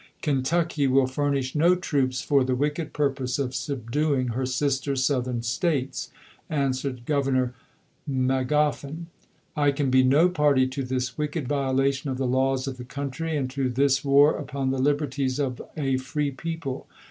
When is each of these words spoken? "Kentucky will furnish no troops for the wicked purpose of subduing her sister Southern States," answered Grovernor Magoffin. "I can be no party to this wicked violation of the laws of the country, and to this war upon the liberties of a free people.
"Kentucky 0.23 0.87
will 0.87 1.05
furnish 1.05 1.53
no 1.53 1.75
troops 1.75 2.21
for 2.23 2.43
the 2.43 2.55
wicked 2.55 2.91
purpose 2.91 3.37
of 3.37 3.53
subduing 3.53 4.29
her 4.29 4.47
sister 4.47 4.95
Southern 4.95 5.43
States," 5.43 6.09
answered 6.49 7.05
Grovernor 7.05 7.53
Magoffin. 8.09 9.09
"I 9.55 9.71
can 9.71 9.91
be 9.91 10.01
no 10.01 10.27
party 10.27 10.65
to 10.65 10.81
this 10.83 11.19
wicked 11.19 11.47
violation 11.47 12.09
of 12.09 12.17
the 12.17 12.25
laws 12.25 12.67
of 12.67 12.77
the 12.77 12.83
country, 12.83 13.37
and 13.37 13.47
to 13.51 13.69
this 13.69 14.03
war 14.03 14.35
upon 14.39 14.71
the 14.71 14.79
liberties 14.79 15.37
of 15.39 15.61
a 15.77 15.97
free 15.97 16.31
people. 16.31 16.87